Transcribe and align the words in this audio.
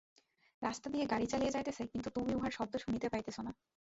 রাস্তা 0.61 0.87
দিয়া 0.89 1.05
গাড়ী 1.05 1.25
চলিয়া 1.25 1.51
যাইতেছে, 1.51 1.83
কিন্তু 1.87 2.09
তুমি 2.09 2.31
উহার 2.35 2.51
শব্দ 2.51 2.73
শুনিতে 2.77 3.07
পাইতেছ 3.09 3.37
না। 3.39 3.51